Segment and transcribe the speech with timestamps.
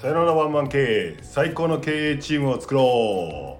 [0.00, 3.58] さよならワンマン経営最高の経営チームを作ろ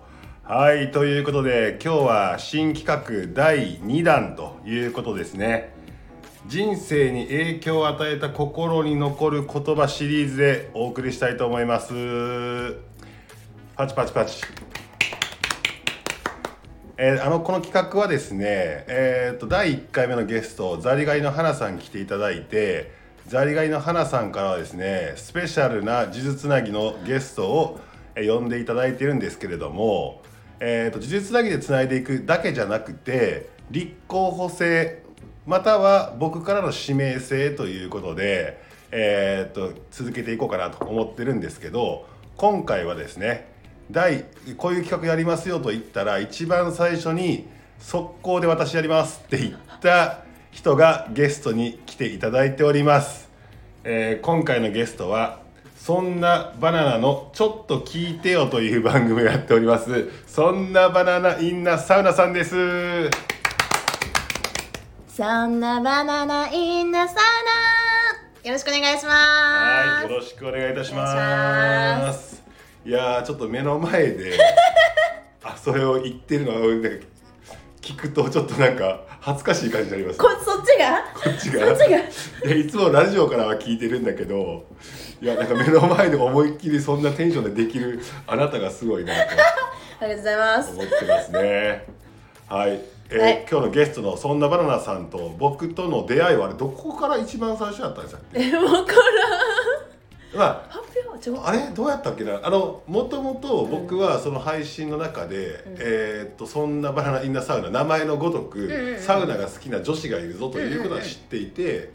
[0.49, 0.49] う。
[0.49, 5.75] はいということで今日は新企画第2弾ということですね。
[6.47, 11.93] 人生に影響を与えた心に残る言葉シリーズでお送りしたいと思います。
[13.75, 14.45] パチパチパチ。
[16.99, 18.45] えーあのこの企画はですね、
[18.87, 22.97] えー、と第1回目のゲストザリガニの花さん来ていただいて
[23.29, 27.81] ザリガニの花さんからはですねスペシャルな呪術つなぎのゲストを、
[28.17, 30.23] 呼んでいただいてるんですけれども、
[30.59, 35.05] えー、と呪術つなぎでつないでいくだけじゃなくて立候補制
[35.47, 38.61] または僕からの指名制ということで、
[38.91, 43.53] えー、と続けていこうかなと思ってるんですけど今回はですね
[43.93, 44.25] 第
[44.57, 47.47] こういう企画やりますよと言ったら一番最初に
[47.79, 53.29] 速攻で私やりますって言った人がゲストに来ていただいております、
[53.85, 55.41] えー今回のゲストは
[55.77, 62.55] そんなバナナのちょっと聞いてよという番組をやっておりますそんなバナナインナサウナさんです。
[65.19, 68.49] そんなバナナインナサウナ。
[68.49, 69.15] よろしくお願いします。
[69.15, 72.41] はいよろしくお願いいたします。
[72.87, 74.39] いやーちょっと目の前で
[75.43, 76.89] あそれを言ってるのをなんか
[77.93, 81.03] 聞くとちょっとなんか恥ずかしい感じになりますこそっちが？
[81.15, 81.67] こっちが？
[81.67, 81.87] そっちが？
[81.87, 81.91] い
[82.51, 84.67] やいつもラジオからは聞いてるんだけど
[85.21, 89.21] いやなんか目の前で思いっきりそんなテンションでできるあなたがすごいなと
[90.01, 90.73] ありがとうございます。
[90.75, 91.87] 思ってますね。
[92.49, 93.47] はい、えーはい。
[93.51, 98.41] 今日のゲストのそんなバナナさんと僕との出会いはあれどこから一番最初やったんでしたっけ？
[98.49, 98.85] えわからん
[100.35, 100.81] まあ
[101.45, 101.71] あれ？
[101.75, 102.41] どうやったっけな？
[102.43, 109.01] あのもともと僕はその配信の中で、えーっとそんなバナナインナサウナ名前のごとく、んうんうん。
[109.01, 111.91] サウナが好きな女子がいるぞということは知っていて、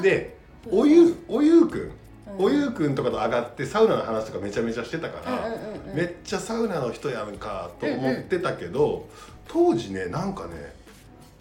[0.00, 0.36] で
[0.70, 1.92] おゆおゆうくん。
[2.38, 5.96] おゆうくんとかと上がってサウナの話とかめちゃめちゃしてたから、うんうんうんうん。
[5.96, 9.08] めっちゃサウナの人やんかと思ってたけど、
[9.46, 10.74] 当時ねなんかね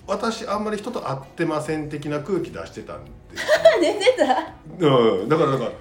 [0.05, 3.47] 私あんまり人と会ってません的な空気出してたんですよ。
[3.81, 4.53] 寝てた？
[4.85, 5.71] うん、だからなんか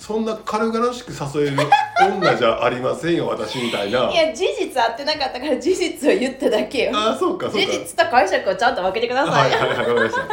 [0.00, 1.58] そんな軽々しく誘える
[2.00, 4.10] 女じゃありませんよ私みたいな。
[4.10, 6.92] いや事実合ってなかったから事実を言っただけよ。
[6.94, 10.26] ああそうかそう事か実と解釈をちゃんと分けてくださはいいはいはいわかりました。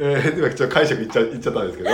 [0.00, 1.90] えー、ではちょっと解釈いっちゃいっちゃったんですけど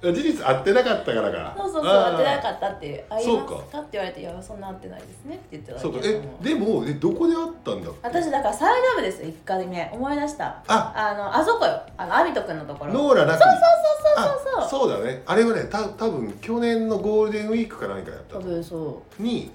[0.00, 1.54] 事実合ってなかったからか。
[1.58, 6.00] そうそうそう合ってなかったっていう「会いますか?」って言われて「いやそんな合ってないですね」って言ってただそうか。
[6.04, 9.90] えでもえどこで会ったんだ私だからサウナ部ですよ1回目。
[9.92, 10.62] 思い出した。
[10.68, 10.92] あ。
[10.94, 11.80] あのあそこよ。
[11.96, 12.92] あのアビト君のところ。
[12.92, 15.04] ノーララクそうそうそうそうそうそう。
[15.04, 15.22] だね。
[15.26, 19.50] あれはねた多分去年のゴールデンウィークか何かやった多分そに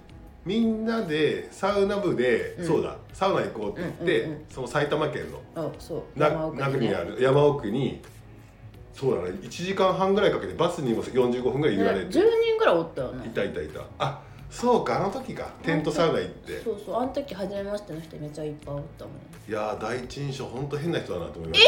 [0.46, 2.68] みんなでサウナ部で、うん。
[2.68, 5.72] そうだサウナ行こうって言って、うんうんうんその埼玉県の
[6.56, 6.96] 中にね。
[6.96, 8.02] ある山奥に
[8.94, 9.38] そうだね。
[9.42, 13.82] 1時間半ぐらいかけてバスにも45分ぐらい揺られねて、10人ぐらいおったよいねたいたいた。
[14.00, 14.98] あそうか。
[14.98, 15.50] あの時か。
[15.64, 16.62] テントサウナ行って。
[16.62, 16.98] そうそう。
[16.98, 19.14] あの時初めましての人めっちゃいっぱいおったもん。
[19.50, 21.62] いやー第一印象本当変な人だなと思いまし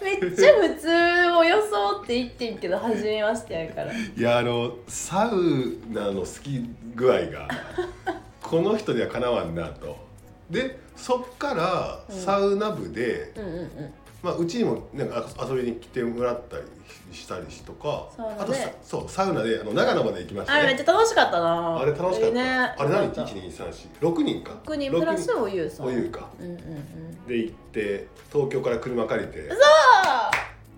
[0.00, 0.88] た、めっちゃ普通
[1.36, 3.92] を装って言ってんけど初めましてやから。
[3.94, 7.48] いやあのサウナの好き具合が
[8.42, 9.96] この人にはかなわんなと。
[10.50, 16.62] でそっからサウナ部で、うんうんうんまあ、うちにもなんか遊びに来てもらったり
[17.12, 18.08] したりとか。
[18.16, 21.80] あとさそうサウナであの長野まで行きましたあれめっねちゃ楽しかったな。
[21.80, 23.04] あれ楽しかった、ねあれ何？
[23.04, 24.52] よかった ?12346 人か。
[24.64, 25.86] 6人プラス六おゆうさん。
[25.86, 26.28] おゆうか。
[26.38, 27.26] うんうんうん。
[27.26, 29.50] で行って東京から車借りて。
[29.50, 30.30] あ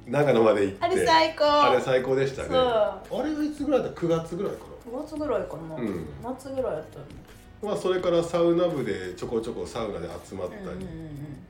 [0.07, 0.85] 長野まで行って。
[0.85, 1.45] あれ最高。
[1.45, 2.49] あれ最高でしたね。
[2.49, 2.61] そう。
[2.61, 4.59] あれはいつぐらいだ9月ぐらいか
[4.91, 6.07] 5月ぐらいかな、うん。
[6.23, 11.47] 夏ぐらいやったまあそれからサウナ部でちょこちょこサウナで集まったうんうんり、うん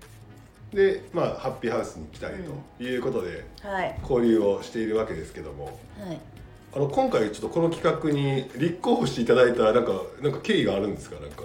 [0.75, 2.37] でまあハッピーハウスに来たり
[2.79, 3.45] ということで
[4.03, 6.21] 交流をしているわけですけどもはい。
[6.77, 11.15] あの今回ちょっとこの企画に立候補していただいたなんかなんか経緯があるんですか？
[11.21, 11.45] なんか。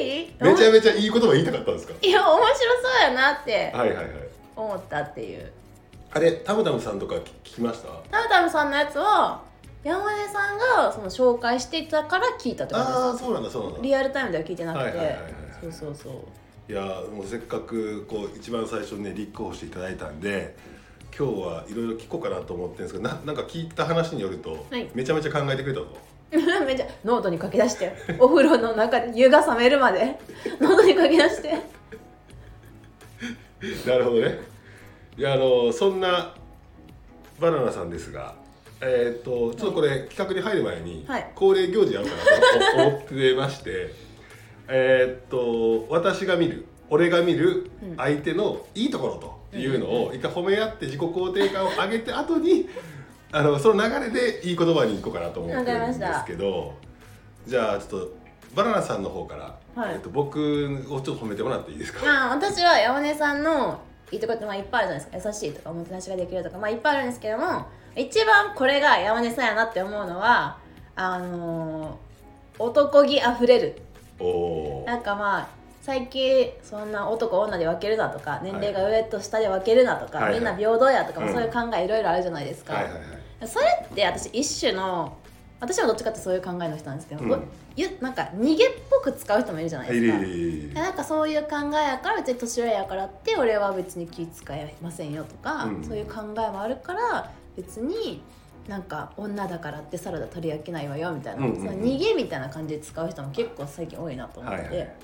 [0.00, 1.92] いいめちゃめちゃいい言葉言いたかったんですか？
[2.00, 2.58] いや面白そ
[2.98, 4.06] うやなってはいはいはい。
[4.56, 5.52] 思ったっていう。
[6.10, 7.24] あれタムタムさんとか聞聞
[7.56, 7.88] きました？
[8.10, 9.42] タムタムさんのやつは
[9.84, 13.78] 山根さんがその紹介していたから聞いたってことですああそうなんだそうなんだ。
[13.82, 15.22] リアルタイムでは聞いてなくて、はいはいはいはい。
[15.60, 16.12] そうそうそう
[16.68, 20.54] いやーもうせっかくこう一番最初にね立候補していただいたんで
[21.16, 24.88] 今日はいろいろ聞こうかなと思ってるんですけどななんか聞いた話によると、はい。
[24.94, 25.86] めちゃめちゃ考えてくれたぞ。
[26.30, 30.18] めっちゃノートに書き出してお風呂の中で湯が冷めるまで。
[30.60, 31.54] ノートに書き出して。
[33.88, 34.38] なるほどね。
[35.16, 36.34] いやあのそんな
[37.40, 38.34] バナナさんですが
[38.80, 41.32] えーっとちょっとこれ企画に入る前に、はい。
[41.34, 42.16] 恒例行事やろうか
[42.76, 44.07] なと思ってまして
[44.68, 47.96] えーっと私が見る俺が見るうん。
[47.96, 49.16] 相手のいいところ
[49.52, 52.68] というのを一回褒め合って自己肯定感を上げて後に
[53.32, 56.74] あのその流れでいい言葉にいこうかなと思ってるんですけど
[57.46, 58.08] じゃあちょっと
[58.54, 59.94] バナナさんの方から、はい。
[59.94, 60.40] えっと、僕
[60.90, 62.04] をちょっと褒めてもらっていいですか？
[62.06, 63.78] まあ私は山根さんの
[64.10, 65.28] いいとこってまあいっぱいあるじゃないですか。
[65.28, 70.56] 優しいとかおもてなしができるとかまあいっぱいあるんですけども一番これが山根さんやなって思うのは
[70.96, 72.08] あのー
[72.60, 73.76] 男気あふれる
[74.86, 75.48] なんかまあ
[75.80, 80.34] 最近そんな男女で分けるなとか年齢が上と下で分けるなとか、はいはい。
[80.34, 81.32] みんな平等やとか、うん。
[81.32, 83.48] そういう考えいろいろあるじゃないですか、はいはいはい。
[83.48, 85.16] それって私一種の
[85.60, 87.42] 私はどっちかってそういう考えの人なんですけど、うん。
[87.74, 95.84] ゆなんか逃げっぽく使う人もいるじゃないいですか、なんかそういう考えやから別に年上やからって俺は別に気遣いませんよとか、うん。
[95.84, 98.22] そういう考えもあるから別に
[98.68, 101.66] なんか女だからってサラダ取り分けないわよみたいな、うんうんうん。
[101.66, 104.94] その逃げみたいな感じで使う人も結構最近多いなと思って、はいはい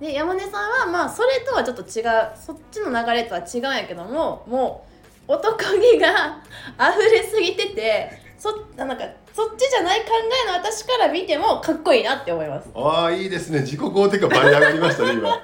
[0.00, 4.86] で山根さんはまあそれとはちょっと違うそっちの流れとは違うんやけどもも
[5.26, 6.42] う男気が
[6.78, 8.96] 溢れすぎててそなんか
[9.32, 10.08] そっちじゃない考
[10.44, 12.68] えの私から見てもかっこいいなって思います。
[12.74, 13.60] ああいいですね。
[13.60, 15.40] 自己肯定感倍上がりましたね今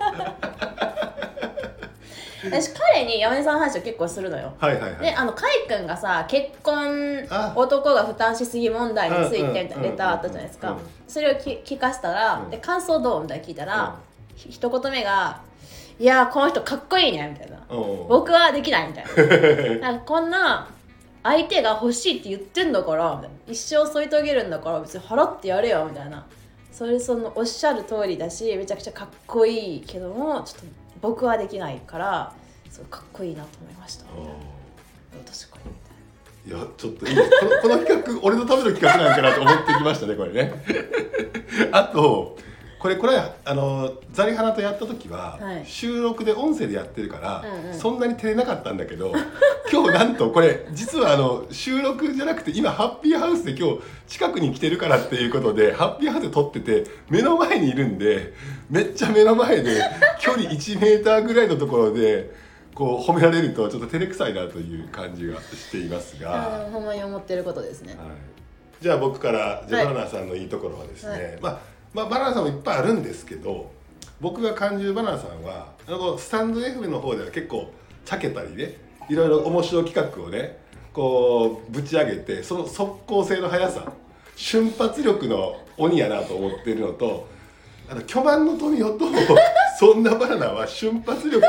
[2.51, 4.53] 私彼に山根さんの話を結構するのよ。
[4.59, 5.01] はいはいはい。
[5.01, 7.53] であの海君がさ結婚あ。
[7.55, 10.71] 男が負担しすぎ問題についてみたいうんうんなレターあったじゃないですか。
[10.71, 12.51] うんうんそれをき聞かせたら、うん。
[12.51, 13.23] で感想どう？
[13.23, 13.97] みたいな聞いたら、
[14.35, 15.41] ひ一言目が
[16.01, 17.59] 「いやーこの人かっこいいね」みたいな。
[17.69, 19.05] お「ー僕はできない」みたい
[19.79, 19.81] な。
[19.93, 20.69] なんかこんな
[21.23, 26.25] 相手が欲しいって言ってんだからみたいな一生添い遂げるんだから別に払ってやれよみたいな。
[26.73, 30.67] それそのおっしゃる通りだしめちゃくちゃかっこいいけどもちょっと
[31.03, 32.33] 僕はできないから
[32.71, 34.05] そうかっこいいなと思いました。
[34.05, 35.59] 確か
[36.47, 37.15] にいやちょっといい。
[37.15, 37.29] この
[37.63, 40.53] この企画俺のための企画なんかなと思ってきましたねこれね。
[41.71, 42.39] あと
[42.83, 45.65] これこれあのザリハナとやった時は、はい。
[45.65, 47.79] 収録で音声でやってるから、うんうん。
[47.79, 49.13] そんなに照れなかったんだけど
[49.71, 58.33] 今日なんとこれ実はあの収録じゃなくて今ハッピーハウスで今日近くに来てるからっていうことでハッピーハウスで撮ってて目の前にいるんで
[58.69, 59.81] めっちゃ目の前で
[60.19, 62.35] 距離1メーターぐらいのところで
[62.75, 66.69] こう褒められるとちょっと照れくさいなという感じがしていますが。
[66.73, 67.95] ほんまに思ってることですね。
[67.95, 68.11] はい、
[68.81, 71.39] じゃあ僕からじゃあはいバナナさんのいいところはですね、はい。
[71.41, 71.61] まあ、
[71.95, 73.71] まあバナナさんもいっぱいあるんですけど
[74.21, 77.73] 僕が感じるバナナさんはあのスタンド FM の方では結構
[78.05, 78.77] ちゃけたりね
[79.09, 80.59] いろいろ面白企画をね
[80.93, 83.93] こうぶち上げてその速攻性の速さ
[84.37, 87.29] 瞬発力の鬼やなと思ってるのと
[87.89, 89.37] あの巨万の富男と
[89.79, 91.45] そんなバナナは瞬発力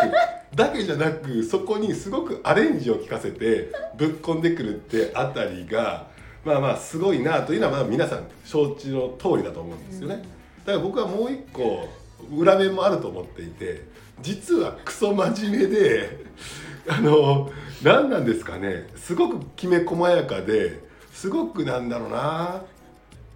[0.55, 6.07] だけじゃなくそこにすごくアレンジを効かせてぶっ込んでくるってあたりが
[6.43, 10.23] まあまあすごいなというのはまあ皆さん承知の通りだと思うんですよね。
[10.65, 11.87] だから僕はもう一個
[12.31, 13.85] 裏面もあると思っていて
[14.21, 16.25] 実はクソ真面目で
[16.87, 17.51] あの
[17.81, 18.89] 何なんですかね。
[18.95, 20.81] すごくきめ細やかで
[21.13, 22.63] すごくなんだろうな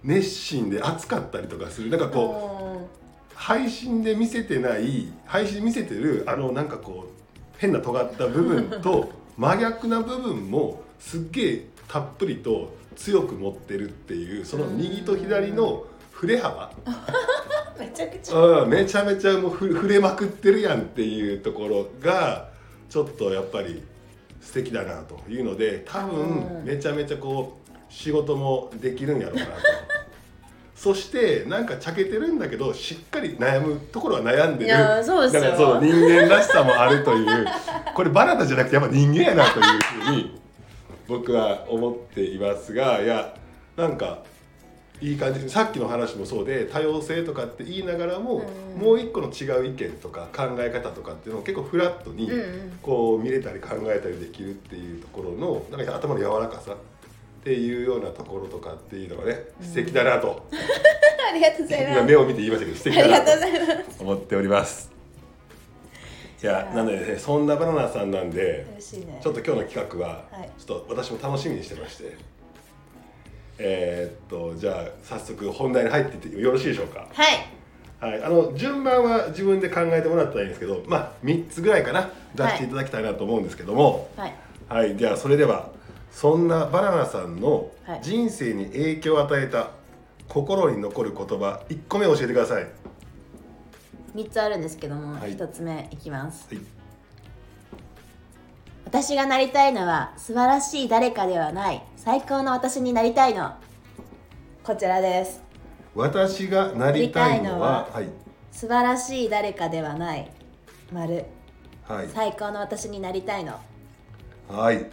[0.04, 1.90] 熱心で熱かったりとかする。
[1.90, 2.98] なんかこう
[3.34, 7.10] 配信で見せてない配信で見せてるあのなんかこう
[7.58, 15.84] 変な尖った部分と 真逆な部分もすっげえたっぷりと強く持ってるっていうその右と左の
[16.18, 16.70] 振れ幅？
[17.78, 18.36] めちゃくちゃ。
[18.38, 22.48] うんめちゃめちゃもうふ触れまくってるやんっていうところが
[22.90, 23.82] ちょっとやっぱり
[24.40, 26.08] 素敵だなというので多うん。
[26.08, 29.50] 分めちゃめちゃこう仕事もできるんやろうなと。
[30.74, 34.66] そしてなんかちゃけてるんだけどしっかり悩むところは悩んでる。
[34.66, 35.42] いやそうですよ。
[35.42, 37.46] なんかそう人間らしさもあるという。
[37.94, 39.64] これバナナじゃなくてやっぱ人間やなという
[40.04, 40.40] ふうに
[41.08, 43.34] 僕は思っていますがいや
[43.76, 44.18] なんか
[45.00, 45.48] いい感じ。
[45.48, 48.42] さっきの話もそうで多様性とかって言いながらも、
[48.76, 48.82] うん。
[48.82, 52.78] もう一個の違う意見とか考え方とかっていうのを結構フラットにうんうん。
[52.82, 56.76] こう見れたり考えたりできるっていうところのなんか頭の柔らかさっ
[57.44, 60.46] ていうようなところとかっていうのがね素敵だなと、
[61.30, 61.92] ありがとうございます。
[61.92, 64.90] 今目を見て言いましたけど素敵だなと思っております。
[66.42, 69.20] いやなのでねそんなバナナさんなんでね。
[69.22, 70.50] ちょっと今日の企画ははい。
[70.58, 72.16] ちょっと私も楽しみにしてまして、
[73.58, 77.06] えーっとじゃあ早速本題に入っててよろしいでしょうか？
[77.12, 78.10] はい。
[78.12, 78.22] はい。
[78.22, 82.10] あの順番は自分で考えてもらったらいいんですけどまあ3つぐらいかな。
[82.34, 84.08] 出していただきたいなと思うんですけども。
[84.16, 84.34] はい。
[84.68, 85.70] はい、じゃあそれでは
[86.12, 88.00] そんなバナナさんのはい。
[88.02, 89.70] 人生に影響を与えた
[90.28, 92.62] 心に残る言葉1個目教えてください。
[92.62, 92.70] はい
[94.14, 95.32] 三つあるんですけどもはい。
[95.32, 96.48] 一、つ目いきます。
[98.84, 103.52] 私がなりたいのは素晴らしい誰かではない最高の私になりたいの。
[104.64, 105.42] こちらです。
[105.94, 108.00] 私がなりたいのはな
[108.50, 110.30] 素晴らしい誰かではない。
[110.90, 111.26] 丸。
[111.86, 112.08] はい。
[112.08, 113.60] 最高の私になりたいの。
[114.48, 114.86] はい、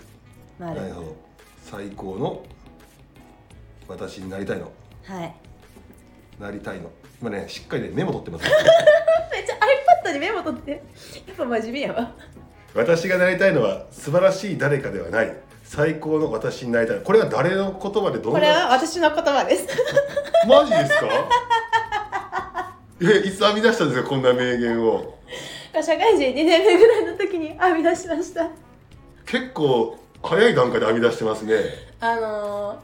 [0.60, 0.82] 丸。
[0.82, 1.16] なるほど。
[1.64, 2.44] 最高の
[3.88, 4.70] 私になりたいの。
[5.06, 5.36] はい。
[6.38, 6.92] なりたいの。
[7.22, 8.44] 今ねしっかりねメモ取ってます。
[9.32, 9.56] めっちゃ
[10.04, 10.72] iPad にメモ取って。
[10.72, 10.78] や
[11.34, 12.12] っぱ真面目やわ。
[12.74, 17.02] 私がなりたいのは素晴らしい誰かではない最高の私になりたい。
[17.04, 19.68] これは誰の言葉でどんこれはな私の言葉です。
[20.48, 21.08] マジですか？
[23.02, 25.18] えいつ編み出したんですかこんな名言を？
[25.74, 28.48] 社会人2年目ぐらいの時に編み出しました。
[29.26, 31.56] 結構早い段階で編み出してますね。
[32.00, 32.80] あの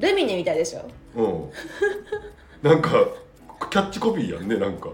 [0.00, 0.88] ー、ルミネみたいでしょ。
[1.16, 1.22] う
[2.66, 2.70] ん。
[2.70, 2.90] なんか
[3.70, 4.88] キャッチコピーやんねなんか。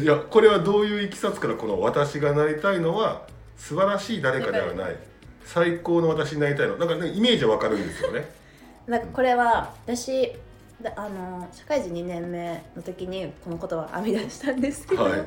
[0.00, 3.22] いやこれはどういういきさつからこの「私がなりたいのは
[3.56, 4.96] 素晴らしい誰かではない
[5.52, 8.24] 最高の私になりたいの」なんかねイメージはわかるんですよね。
[8.86, 10.32] なんかこれは私
[10.80, 15.20] だあの社会人2年目の時にこの言葉を編み出したんですけど、はい。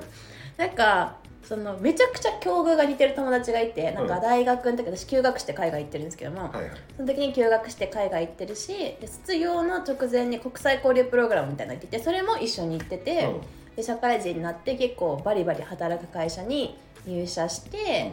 [0.58, 6.72] なんかそのめちゃくちゃ境遇が似てる友達がいてなんか大学の時私休学して海外行ってるんですけども、はいはい。
[6.96, 13.42] その時に休学して海外行ってるしで卒業の直前に国際交流プログラムみたいなの行っててそれも一緒に行ってて、うん。
[13.76, 18.12] で社会人になって結構バリバリ働く会社に入社して、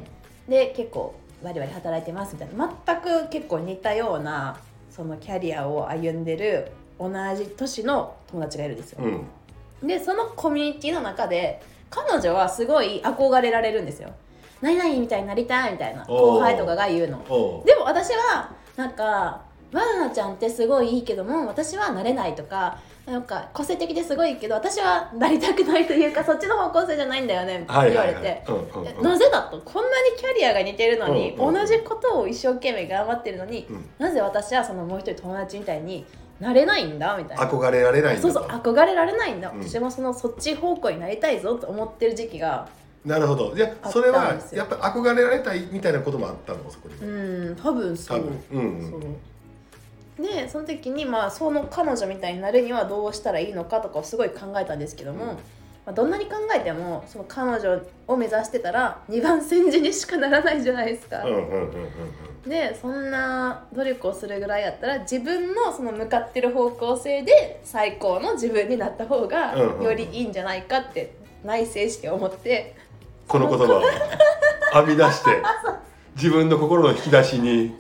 [0.49, 4.59] で結構バリバリ働いてますみたいな全く結構似たような
[4.91, 9.05] そのキャリアを歩んでる同じ年の友達がいるんですよ。
[9.05, 9.27] うん
[9.83, 14.11] でそのコミュニティの中で彼女はすごい憧れられるんですよ。
[14.61, 17.25] 何々みたいになりたいみたいな後輩とかが言うの。
[17.65, 19.41] でも私はなんか
[19.73, 28.45] バナナちゃんってすごいいいけども私はなれないとかなんか個性的ですごいけど私はなりたくないというかそっちの方向性じゃないんだよねってはい言われて。
[29.03, 33.85] なぜだとこんなにキャリアが似てるのに、うんうんうん同じことを一生懸命頑張ってるのに、うん。
[33.99, 36.05] なぜ私はそのもう一人友達みたいに
[36.39, 37.45] なれないんだみたいな。
[37.45, 39.63] 憧れられないんだそうとそう憧れられないんだ、うん。
[39.63, 42.69] 私もそのそっち方向になりたいぞと思ってる時期が
[43.05, 43.57] なるほど。
[43.57, 46.71] いやそれはやっぱ憧れられたいみたいなこともあったの？
[46.71, 46.95] そこに。
[46.97, 48.19] うん多分そう。
[48.19, 48.45] 多分。
[48.53, 48.91] うんうん。
[48.91, 49.01] そう
[50.21, 55.29] でその時にまあその彼女みたいになるにはどうしたらいいのかとかをすごい考えたんですけども、うん。
[55.87, 61.25] まあ、どんなに考えてもその彼女を目指してたら2番煎じにしかならないじゃないですか。
[62.47, 72.77] でそんな努力をするぐらいやったら自分のその向かってる方向性で最高の自分になった方がよりいいんじゃないかって内省して思って。
[73.27, 73.83] この言葉を
[74.85, 75.31] 編み出して
[76.17, 77.77] 自分の心の引き出しに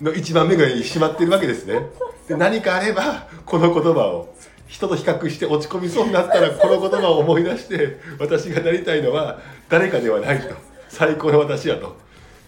[0.00, 1.80] の一番目がしまっているわけですね。
[2.28, 4.34] で何かあればこの言葉を
[4.66, 10.54] 人と比較して落ち込みそうになったらこの言葉を思い出して私がなりたいのは誰かではないと。
[10.88, 11.96] 最高の私やと。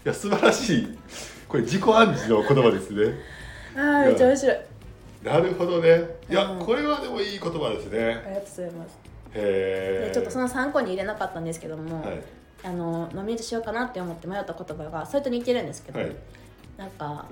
[0.05, 0.97] いや素晴らしい。
[1.47, 3.15] これ自己暗示の言葉ですね。
[3.75, 4.57] ああめっちゃ面白い。
[5.23, 6.03] なるほどね。
[6.29, 6.59] いや、うん。
[6.59, 8.99] これはでもいい言葉ですありねがとうございます。
[9.33, 12.21] へえでちょっとその参考に入れなかったんですけども、はい。
[12.63, 16.15] あのノミネートしようかなって思って迷った言葉がそれと似てるんですけど、はい
[16.81, 17.27] なんか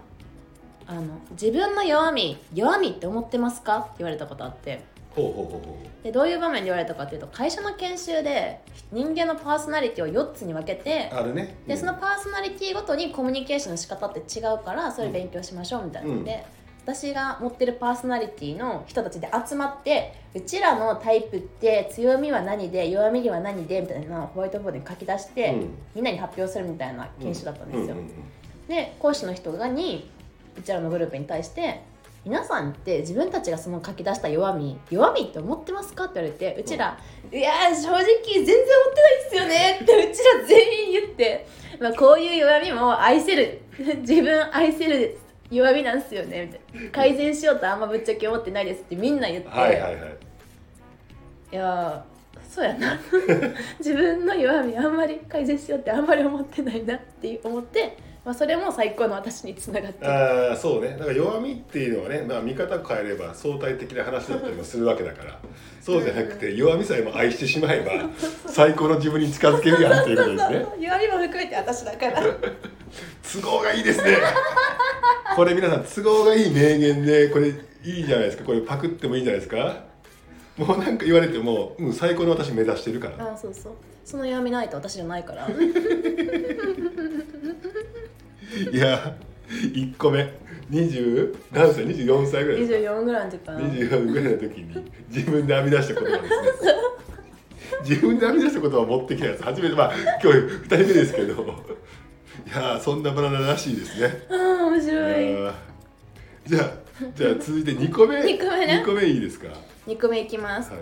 [0.86, 1.02] あの
[1.32, 3.80] 自分の弱み弱みって思ってますか？
[3.80, 4.84] って言われたことあって。
[5.16, 11.58] ほうほうほうほでどういう場面で言われたかっていうと会社の研修で人間のパーソナリティを4つに分けてうあるね。
[11.66, 11.80] でうん。
[11.80, 16.46] そのパーソナリティごとにコミュニケーションの仕方って違うからそれ勉強しましょうみたいなので、
[16.86, 25.70] 私が持ってるパーソナリティの人たちで集まってうちらのタイプって強みは何で弱みは何でみたいなのをホワイトボードに書き出して、うん。
[25.96, 27.96] みんなに発表するみたいな研修だったんですよ。
[27.96, 28.14] うんうんうん
[28.70, 30.10] で講師の人がに
[30.58, 31.82] うちらのグループに対して
[32.24, 36.98] 「皆さんって自分たちがその書き出した弱み弱みって思ってますか?」って言われてうちら
[37.34, 41.48] 「いやー正直全然思ってないっすよね」ってうちら全員言って、
[41.80, 43.62] まあ、こういう弱みも愛せる。
[44.02, 45.18] 自分愛せる
[45.50, 46.46] 弱みなんすよね。
[46.46, 50.18] みたいな改善しようとあんまぶっちゃけ思ってないですってみんな言って、はいはいはい。
[51.52, 53.00] いやーそうやな。
[53.80, 60.12] 自分の弱みあんまり改善しようってあんまり思ってないなって思って、まあ、それも最高の私につながってる。
[60.12, 60.92] ああそうね。
[60.92, 65.40] だから弱みっていうのはね、まあ、見方変えれば相対的な話だったりもするわけだから。
[65.82, 68.10] そうじゃなくて弱みさえも愛してしまえば
[68.52, 70.66] 最高の自分に近づけるやんっていうことですね。
[70.80, 74.18] 弱みも含めて私だから都合がいいですね
[75.36, 79.84] これ皆さん都合がいい名言でこれいいじゃないですかこれパクってもいいんじゃないですか
[80.58, 83.74] もうなんか言われても、うん、最高の私目指してるからあそうそう
[84.04, 85.48] その弱みないと私じゃないから
[88.72, 89.16] いや
[89.50, 90.38] 1個目。
[90.72, 93.60] 20何歳？24歳ぐらいですか？24ぐらいの時かな。
[93.60, 96.72] 24ぐらいの時に自分で編み出した言葉ですね。
[97.82, 101.44] 自分で編み出した言葉を持ってきたやつ初めてまあ今日2人目ですけど。
[102.46, 104.26] いやーそんなバナナらしいですね。
[104.30, 105.54] あー面白い。
[106.46, 106.74] じゃあ
[107.16, 108.22] じゃあ続いて2個目。
[108.24, 109.48] 二個目ね2個目いいですか？
[109.50, 109.56] は
[109.88, 110.72] 2個目いきます。
[110.72, 110.74] い。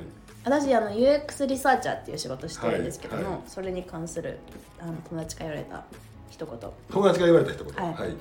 [0.43, 3.31] 私あの UX リサーチャーっていう仕事してるんですけども、はい。
[3.33, 3.41] はい。
[3.47, 4.39] それに関する
[4.79, 5.86] あの友達から言われた
[6.29, 6.57] 一言。
[6.91, 7.86] 友達から言われた一言。
[7.86, 7.93] はい。
[7.93, 8.15] はい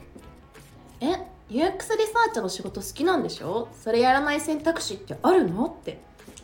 [1.00, 1.06] 「え
[1.50, 3.68] UX リサーチャーの仕事好きなんでしょ？
[3.80, 6.00] それやらない選択肢ってあるの?」って。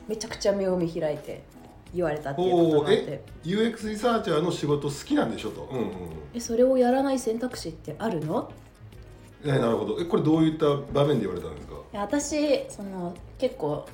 [0.08, 1.44] めちゃくちゃ目を見開いて
[1.94, 3.04] 言われたっていうことがあって。
[3.06, 5.86] え？UX リサーチャーの仕事好きなんでしょと、うんうん
[6.34, 8.50] えそれをやらない選択肢ってあるの？
[9.44, 10.00] えなるほど。
[10.00, 11.74] えこれどういった場面で言われたんですか？
[11.94, 13.86] 私その結構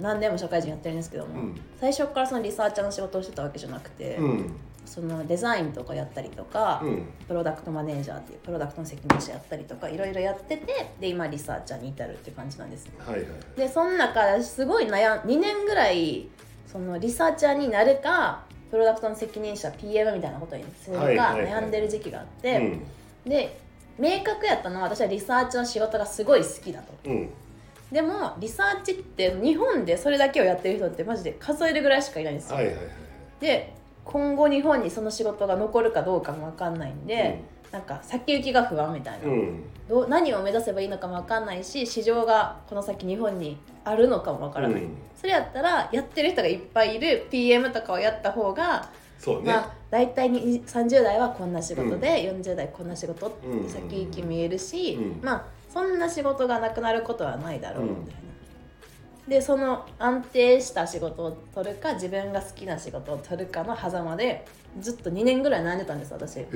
[0.00, 1.60] 何年も社会人やってるんですけども、うん。
[1.80, 4.56] 最初からそのリサーチャーの仕事をしてたわけじゃなくて、うん
[4.90, 7.06] そのデザインとかやったりとか、うん。
[7.28, 13.28] プロダクトマネージャーっていうプロダクトの責任者やったりとかいろいろやっててで今リサーチャーに至るっていう感じなんですはいはい。
[13.56, 16.26] でその中すごい悩ん2年ぐらい
[16.66, 18.42] そのリサーチャーになるか
[18.72, 23.30] プロダクトの責任者 PM みたいなことにするか悩んでる時期があって、うん。
[23.30, 23.60] で
[23.96, 26.92] 明確やったのは私はリサーチの仕事がすごい好きだと。
[27.04, 27.30] うん。
[27.92, 32.84] でもリサーチって日本でそれだけをやってる人ってマジで数えるぐらいしかいないんですよ、はいはいはい。
[33.40, 33.79] で
[34.12, 39.62] 今後日本にその仕事が残るかどうかも分かんないんで、なんか先行きが不安みたいな、うん。
[39.88, 44.96] どう何を目指せばいいのかも分かんないし市場がこの先日本にあるのかも分からない、うん。
[45.16, 53.68] それやったらやってる人がいっぱいいる PM とかをやった方が、そうね、まあ、大体に30代はこんな仕事で、40代こんな仕事ってうん。
[53.68, 55.24] 先行き見えるし、うん。
[55.24, 58.29] まあそんな仕事がなくなることはないだろううんみたいな。
[59.28, 64.46] でその安定した仕事を取るか自分が好きな仕事を取るかの狭間で
[64.80, 66.38] ずっと2年ぐらい悩んでたんです私。
[66.40, 66.46] へ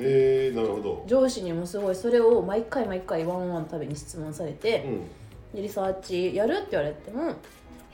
[0.00, 1.04] えなるほど。
[1.06, 5.00] 上司にもすごいそれを毎回毎回ワンワンのたびに質問されて、うん。
[5.54, 7.34] でリサーチやるって言われてもい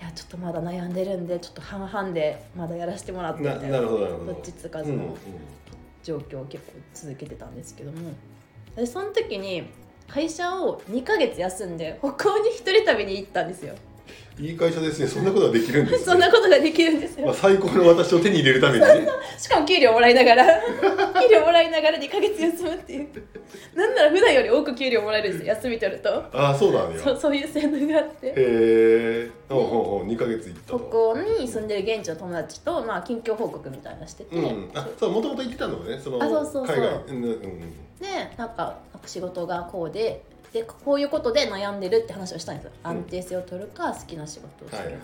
[0.01, 4.33] やちょっとまだ悩んでるんでちょっと半々でまだやらせてもらってみたいなななるほど。
[4.33, 5.17] っちつかずの
[6.03, 8.13] 状況を結構続けてたんですけども。
[8.77, 9.65] でその時に
[10.09, 13.75] 会社を2ヶ月休んで北欧に一人旅に行ったんですよ。
[14.39, 15.07] いい会社ですね。
[15.07, 17.27] そんなことができるんです、ね、そんなことができるんですよ。
[17.27, 19.09] まあ、最高の私を手に入れるためにね。
[19.39, 20.45] しかも給料もらいながら
[21.23, 23.09] 給料もらいながら2ヶ月休むっていう。
[23.75, 26.11] なんなら普段より多く給料もらえるんですよ休み取ると。
[26.33, 26.99] ああそうなんや。
[26.99, 28.27] そうそういう制度があって。
[28.29, 30.09] へえほうほうほう。
[30.09, 34.71] 2ヶ月行った北と欧に住んでる現地の友達と、まあ、近況報告みたいなのしてて、うん。
[34.75, 36.01] あそうもともと行ってたのね。
[36.03, 37.03] そのあそうそうそう。
[37.09, 40.23] うんうんでなんか仕事がこうで
[40.55, 42.71] でこういうことで悩んでるって話をしたんですよ。
[42.85, 42.91] うん。
[42.93, 45.01] 安定性を取るか好きな仕事をするか、はいはいはい。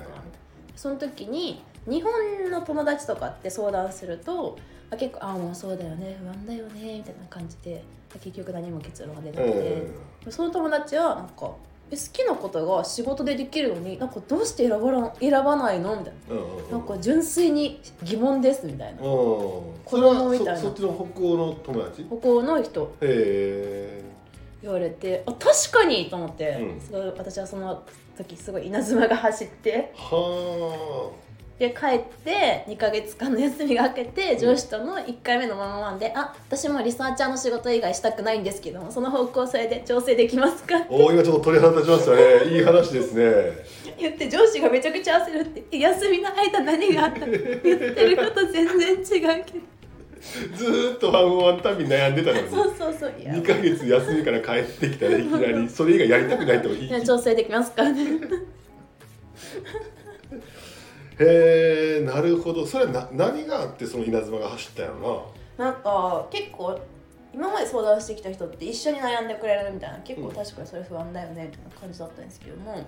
[0.76, 2.12] その時に日本
[2.50, 4.56] の友達とかって相談すると
[4.90, 6.16] あ結構「ああもうそうだよね。
[6.22, 7.82] 不安だよね」みたいな感じで
[8.14, 9.86] 結局何も結論が出なくて、
[10.30, 11.50] その友達はなんか
[11.90, 16.64] え好きなことが仕事でできるのになんかどうして選ばら選ばないのみたいうんうんうん。
[16.70, 19.00] ななんか純粋に疑問ですみたいな。
[19.00, 19.06] うん。
[19.06, 20.56] 子それは供みたいな。
[20.56, 22.02] そそっちの北欧の友達？
[22.02, 22.94] へ北欧の人。
[23.00, 23.99] え
[24.62, 26.80] 言われてあ確かにと思って、うん。
[26.80, 27.82] すごい私はその
[28.16, 29.92] 時すごい稲妻が走って。
[29.94, 31.10] は
[31.60, 42.44] で帰って2ヶ月間の休みが明けて上司との1回目のワンワンで「あ私もリサーチャーの仕事以外したくないんですけどもその方向性で調整できますか?」あおお今ちょっと鳥肌立ちましたね。
[42.56, 43.52] いい話ですね。
[43.98, 49.79] 言って上司がめちゃくちゃ焦るって「休みの間何があったの?」言ってること全然違うけど
[50.54, 52.48] ずーっとワンワン旅悩んでたのに。
[52.50, 53.14] そうそうそう。
[53.18, 53.32] いや。
[53.32, 58.02] 2ヶ月休みから帰ってきたらいきなり それ以外やりたくないと言いいや調整できますかね。
[61.18, 62.66] へえなるほど。
[62.66, 65.70] それはな何があってその稲妻が走ったんやろな？
[65.70, 66.78] んか結構
[67.34, 72.84] 今まで相談してきた人って一緒に悩んでくれるみたいな結構うん確かにそれ不安だよねみたいな感じだったんですけども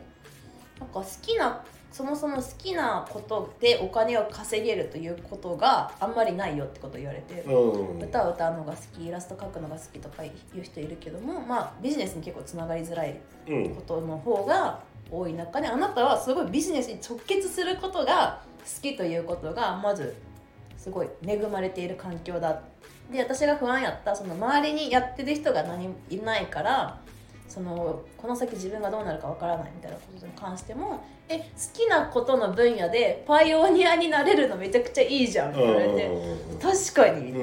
[0.82, 8.02] なんか好きなそもそも好きなことでお金を稼げるということがあんまりないよってことを言われて、なうん。
[8.02, 20.16] 歌を歌うのが好きイラスト描くのが好きとかいう人いるけどもまあビジネスに結構つながりづらいうんことの方が多い中であなたはすごいビジネスに直結することが好きということがまず
[20.78, 22.62] すごい恵まれている環境だ。
[23.12, 26.98] で私が不安やったその周りにやってる人が何もいないから
[27.52, 36.10] そのこの先自分がどうなるかわからないみたいなことに関してもえ好きなことの分野でパイオニアになれるのめちゃくちゃいいじゃんって言われて
[36.62, 37.34] 確かに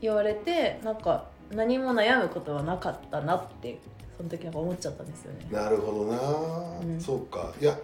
[0.00, 3.80] 言われてなんか何も悩むことはなかったなって
[4.16, 5.48] その時なんか思っちゃったんですよね。
[5.50, 6.18] なるほどな、
[6.80, 7.00] うん。
[7.00, 7.52] そうか。
[7.60, 7.76] いや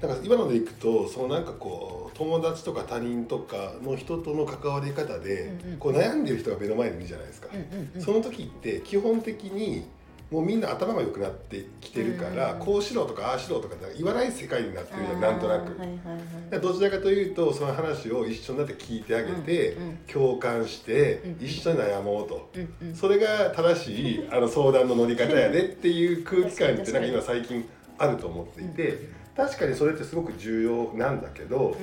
[0.00, 5.78] だから今のでいくとそのなんかこう友達とか他人とかの人との関わり方で、うんうん。
[5.78, 8.02] こう悩んでる人が目の前にいるじゃないですか、うんうんうん。
[8.02, 9.86] その時って基本的に
[10.30, 16.14] もうみんな頭が良くなってきてるから、うんこうしろとかああしろとか言わない世界になってるじゃんなんとなく、はいはいは
[16.48, 16.50] い。
[16.50, 22.50] でどちらかというとその話を一緒になって聞いてあげて、うんうん共感して、うん一緒に悩もうと。
[22.54, 22.94] うんうん。
[22.94, 31.76] それが正しいあの相談の乗り方やねっていう空気感ってなんか今最近あると思っていて確かにそれってすごく重要なんだけど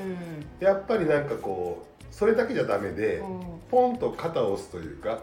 [0.59, 3.41] やっぱりなんかこうそれだけじゃダメでうん。
[3.69, 5.21] ポンと肩を押すというか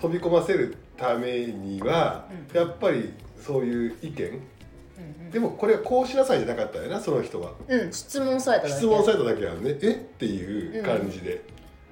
[0.00, 2.56] 飛び込ませるためには、うん。
[2.56, 4.24] やっぱりそういう意見。
[4.26, 7.54] うんでもこれはこうしなさいじゃなかったよなその人は。
[7.66, 8.76] うん、うん、質問されただけ。
[8.76, 9.90] 質問されただけやんねえ？
[9.90, 11.42] っていう感じで、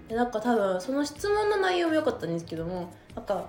[0.08, 3.48] でなんか多分その質問の内容も良かったんですけどもなんか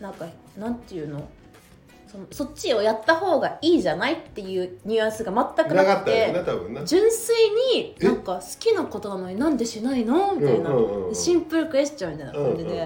[0.00, 0.26] なんか
[0.56, 1.28] なんていうの？
[2.30, 7.34] そっちをやった方がいいじゃないっていうニュアンスが全くななくかったよなて多分な純粋
[7.74, 11.14] にえなんか好きなことなのになんでしないのみたいな、うんうんうん。
[11.14, 12.78] シンプルクエスチョンみたいなうんうん感じで、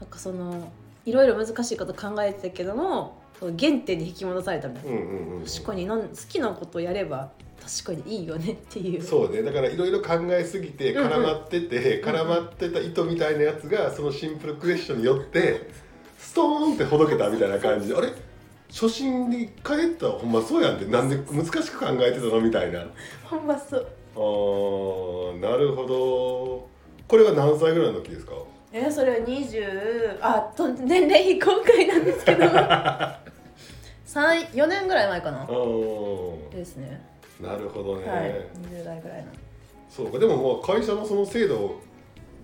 [0.00, 0.72] なんかその
[1.04, 3.52] いろいろ難しいこと考えてたけども原
[3.84, 7.30] 点に引き戻されたみたいな、うんうんうん確かになん好きなことやれば
[7.82, 9.02] 確かにいいよねっていう。
[9.02, 9.42] そうね。
[9.42, 15.68] だからいろいろ考えすぎてうんうん絡まってて、絡まってた糸みたいなやつがそのシンプルクエスチョンによって
[16.18, 17.88] ストーンってほどけたみたいな感じ。
[17.88, 18.12] であれ？
[18.68, 20.06] 初心に帰った？
[20.06, 20.86] らほんまそうやんって。
[20.86, 22.40] なんで難しく考えてたの？
[22.40, 22.80] みたいな。
[22.80, 22.86] あ
[23.24, 23.86] ほんまそう。
[24.16, 26.68] ーなるほど。
[27.08, 28.32] これは何歳ぐらいの時ですか？
[28.72, 32.44] えー、それは20あと年齢非公開なんですけど。
[34.16, 35.46] 4年ぐらい前かな。
[36.50, 37.00] ですね。
[37.38, 38.46] なるほどね、はい。
[38.72, 39.26] 20代ぐらいの。
[39.90, 40.18] そうか。
[40.18, 41.80] でももう会社のその制度を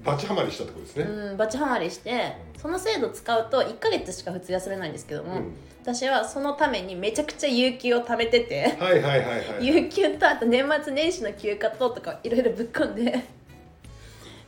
[0.04, 5.52] バチハマりしたってことですね、うんバチハマりしてその制度使うと1ヶ月しか普通休めないんですけども、うん。
[5.82, 13.24] 私はそのためにめちゃくちゃ有給を貯めててはいはいはいはい有給とあと年末年始の休暇ととかいろいろぶっ込んで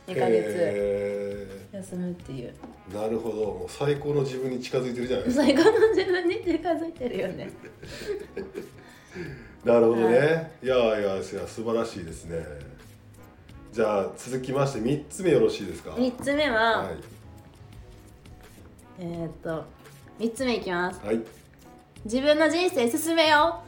[0.07, 2.53] 2ヶ月へ休むっていう。
[2.91, 3.35] ーなるほど。
[3.35, 5.43] もう最高の自分に近づいてるじゃないですか。
[5.43, 7.49] 最高の自分に近づいてるよね。
[9.65, 10.23] なるほどね、、は
[10.61, 12.37] いやいやいや素晴らしいですね
[13.75, 16.95] じゃあ続きまして3つ目よろしいですか？3つ目は、はい、
[18.99, 19.65] えーっと
[20.17, 21.05] 3つ目いきます。
[21.05, 21.19] はい、
[22.05, 23.61] 自分の人生進めよ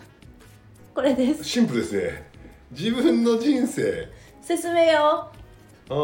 [0.94, 0.96] う。
[0.96, 1.44] これです。
[1.44, 2.32] シンプルですね。
[2.72, 4.08] 自分の人生。
[4.42, 5.30] 進めよあ
[5.90, 5.98] あ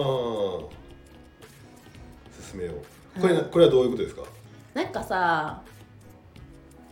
[2.51, 2.73] 進めよ
[3.17, 3.21] う。
[3.21, 4.23] これ,、これはどういうことですか？
[4.23, 4.25] う
[4.77, 5.61] なんかさ、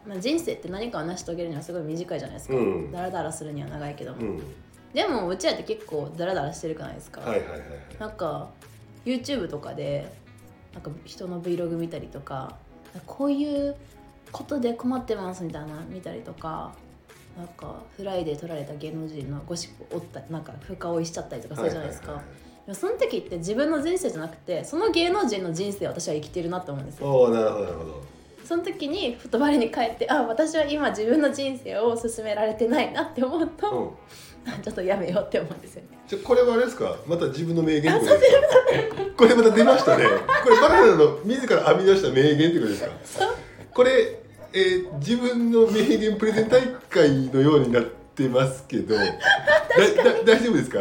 [0.08, 2.90] まあ、人生って何かを成し遂げるにはすごい短いじゃないですか、うん。
[2.94, 4.42] ダラダラするには長いけども、うん
[4.94, 7.70] でもうちらって結構ダラダラしてるくないですか、はいはいはいはい。
[8.00, 8.50] なんか
[9.06, 10.12] YouTube とかで
[10.74, 12.58] なんか人の Vlog 見たりとか
[13.06, 13.76] こういう
[14.32, 16.74] ことで困ってますみたいなの見たりとか
[17.38, 22.36] なんかフライで撮られた芸能人のゴシップを追ったなんか深追いしちゃったりとかするじゃないですか、はいはいはい
[22.74, 27.30] その時って自分の人生じゃなくてその芸能人の人生を私は生きてるなって思うんですよ。
[27.30, 28.04] なるほどなるほど。
[28.46, 33.90] その時にふと我に返ってあ私は今自分の人生を進められてないなって思うと、うん
[34.64, 35.98] ちょっとやめようって思うんですよね。
[36.08, 36.96] じゃあこれはあれですか？
[37.08, 38.32] また自分の名言ってことです
[38.96, 39.04] か？
[39.18, 40.06] これまた出ましたね。
[40.44, 42.84] これバナナの自ら編み出した名言ってことです
[43.20, 43.26] か？
[43.74, 43.92] これ、
[44.54, 48.96] えー自分の名言プレゼン大会のようになってますけど。
[50.26, 50.80] 大丈夫ですか？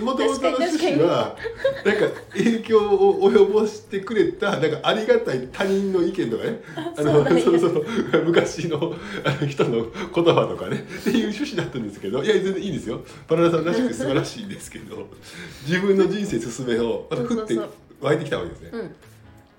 [0.00, 1.36] もともとの趣旨は
[1.84, 6.60] なんか影響を及ぼしてくれたなんかありがたい他人の意見とかね。
[6.76, 7.84] あそうなんやそうそう
[8.24, 10.78] 昔のあの人の言葉とかね。
[10.78, 13.04] っていう趣旨だったんですけどいや全然いいですよ。
[13.28, 15.08] バナナさんらしくて素晴らしいんですけど
[15.66, 17.58] 自分の人生進めをまたふって
[18.00, 18.94] 湧いてきたわけですね、うん。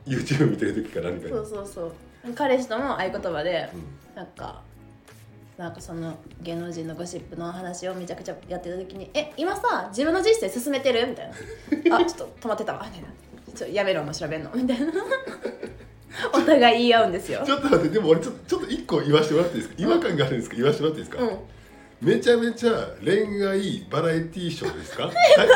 [0.05, 1.29] YouTube 見てる時か何かに。
[1.31, 1.91] そうそうそう。
[2.35, 4.15] 彼氏とも合言葉でうん。
[4.15, 4.61] なんか
[5.57, 11.31] なんかその芸能人のゴシップの話をめちゃくちゃやってた時に「え今さ自分の人生進めてる?」みたい
[11.89, 13.07] な「あちょっと止まってたわ」みたいな
[13.55, 14.91] 「ちょやめろもう調べんの」みたいな。
[16.31, 17.41] お互い言い合うんですよ。
[17.43, 19.81] ちょっと待ってでも俺ちょちょっと一個言わせてもらっていいですか？
[19.81, 22.07] 違和感があるんですけど言わせてもらっていいですか、うん。
[22.07, 25.09] めちゃめちゃ恋愛バラエティーショーですか？
[25.35, 25.47] 大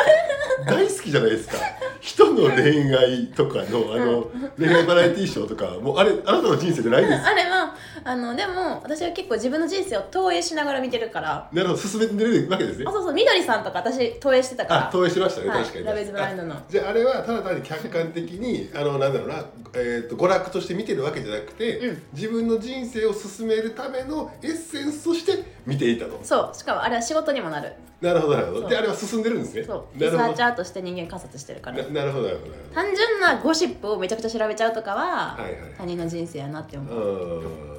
[0.65, 1.57] 大好きじゃないですか？
[2.01, 11.49] 人の恋愛とかのあの恋愛バラエティーショーとかもうあれあなたの人生じゃないですあれはあのでも私は結構自分の人生を投影しながら見てるから。
[11.51, 12.85] なるほど進めてるわけですね。
[12.87, 14.87] あそうそうみどりさんとか私投影してたから。
[14.89, 15.85] あ投影してましたね、はい確かに。
[15.85, 16.55] ラブイズブラインドの。
[16.55, 22.03] あじゃああれはただ単に客観的にあのなんだろうな、えー、と娯楽として見てるわけじゃなくて、うん。
[22.13, 26.19] 自分の人生を進めるためのエッセンスとして見ていたと。
[26.23, 27.73] そうしかもあれは仕事にもなる。
[27.99, 28.69] なるほどなるほど。
[28.69, 29.63] であれは進んでるんですね。
[29.63, 29.99] そう。
[29.99, 30.23] なるほど。
[30.23, 31.77] リサーチャーとして人間観察してるから。
[31.77, 32.53] ななるほどなるほど。
[32.73, 35.53] 単純なゴシップをめちゃくちゃ調べちゃうとかは、はいはい。
[35.79, 37.76] 他人の人生やなって思う、うーん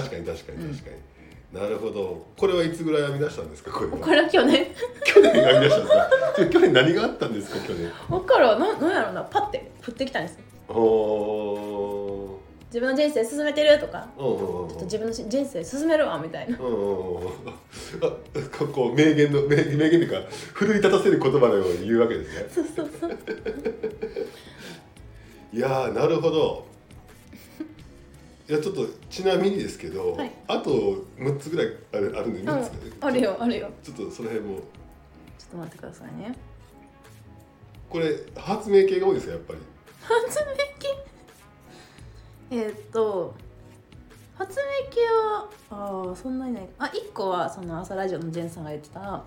[0.00, 0.90] 確かに確かに確か
[1.54, 2.26] に、なるほど。
[2.36, 3.96] これはいつぐらい編み出したんですかこれは？
[3.98, 4.66] これは去年。
[5.04, 6.46] 去年編み出したんですか？
[6.50, 7.90] 去年何があったんですか去年？
[8.08, 8.60] 分からん。
[8.60, 9.22] ななんやろな。
[9.22, 10.40] パッて降ってきたんですよ。
[10.74, 12.42] おー。
[12.72, 14.08] 自分の人生進めてるとか。
[14.16, 16.56] うんうんうんちょっと自分の人生進めるわみたいな。
[16.58, 17.28] うんうんうんうん。
[17.28, 18.10] あ
[18.58, 20.16] ここう名言の名名言というか
[20.54, 22.46] 奮い立たせる言葉のように言うわけですね。
[22.54, 23.18] そうそうそう。
[25.52, 26.66] いやーなるほど
[28.48, 30.32] いやちょっとちなみにですけど、はい。
[30.48, 32.48] あと6つぐらいあるあるんでうん。
[32.48, 33.70] 3つ、あるよあるよ。
[33.82, 34.56] ちょっとその辺も。
[34.56, 34.64] ちょっ
[35.50, 36.34] と待ってくださいね。
[37.88, 39.58] これ発明系が多いですかやっぱり？
[42.50, 43.34] えーっと
[44.36, 46.68] 発明系はあーそんなにない。
[46.78, 49.22] あ一個はその朝ラジオのジェンさんが言ってた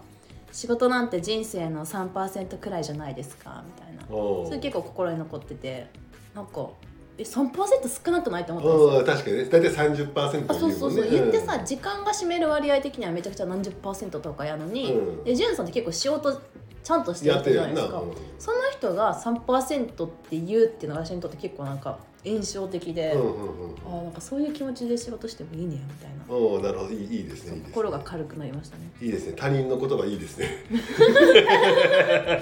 [0.51, 4.15] 仕事なんて人生の3%くらいじゃないですかみたいな。
[4.15, 5.87] おそれ結構心に残ってて
[6.35, 6.69] なんか
[7.17, 8.99] え3%少なくないと思ったんですよ。
[8.99, 9.45] うん確かにね。
[9.45, 11.11] 大体30%あそうそうそう、ね。
[11.11, 15.23] 言ってさ時間が占める割合的にはめちゃくちゃ何十パーセントとかやのに、うん。
[15.23, 16.41] でジュンさんって結構仕事
[16.83, 18.03] ちゃんとしてるじゃないですか、
[18.37, 26.35] その人が3%って言うっていうのが私にとって結構なんか印象的で、うんうんうんあーなんかそういう気持ちで仕事してもいいねみたいな。
[26.35, 26.91] うんおーなるほど。
[26.91, 27.69] いいいいですねいいですね。
[27.71, 28.89] 心が軽くなりましたね。
[29.01, 29.33] いいですね。
[29.37, 30.47] 他人の言葉いいですね。
[30.71, 32.41] 自分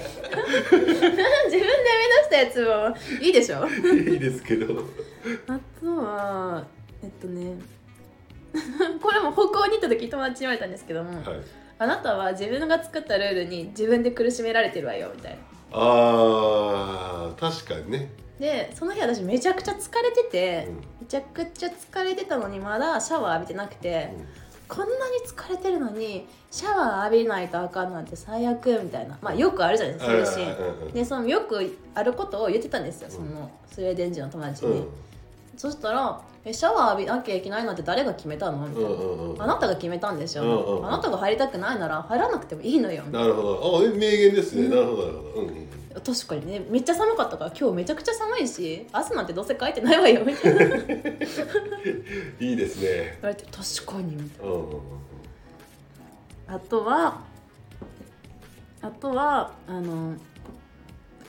[1.50, 3.66] 生み出したやつもいいでしょ？
[3.66, 4.82] いいですけど。
[5.48, 6.64] あとは
[7.02, 7.56] えっとね
[9.02, 11.40] これも北欧に行った時友達に言われたんですけども、はい。
[11.78, 15.38] あなたは自分が作ったルールに自分で苦しめられてるわよみたいな。
[15.72, 20.76] あー確かにね、でその日私めちゃくちゃ疲れてて、うん。
[20.76, 24.10] めちゃくちゃ疲れてたのにまだシャワー浴びてなくて、
[24.68, 29.18] こんなに疲れてるのにシャワー浴びないとあかんなんて最悪みたいな。
[29.22, 30.22] まあよくあるじゃないですかそうい。
[30.22, 30.92] うシーンうんうんうん。
[30.92, 34.88] でそのよくあることを言ってたんですよそのスウェーデン人の友達に、うん
[35.56, 38.66] そしたらえシャワー浴びなきゃいけないなんて誰が決めたの？
[38.66, 40.86] みたいな、うんうんうんあなたが決めたんでしょ、うんうんうん。
[40.86, 43.02] あなたが入りたくないなら入らなくてもいいのよ。
[43.04, 43.80] ななるほど。
[43.80, 45.68] あえ名言ですね、なるほどなるほど、うんうん。
[46.04, 46.66] 確かにね。
[46.68, 50.60] めっちゃ寒かったから今日めちゃくちゃ寒いし汗なんてどうせかいてないわよみたいな。
[52.40, 53.18] いいですね。
[53.22, 54.78] れて確かにみたいうんうんうん
[56.46, 57.20] なあとは
[58.82, 60.14] あとはあの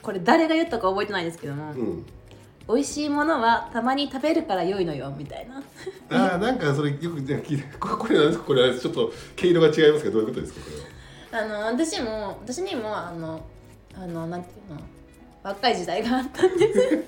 [0.02, 2.06] これ誰が言ったか覚えてないですけども、うん
[2.68, 5.62] 美味しいものはたまに食べるから良いのよみたいな。
[6.10, 10.70] あーなんかそれよくね聞いてここれなんですかこれはちょっと毛色が違いますけどどういうことですかこ
[11.32, 11.44] れは？
[11.44, 13.40] あの私も私にもあの
[13.94, 14.80] あのなんていうの
[15.42, 17.04] 若い時代があったんです。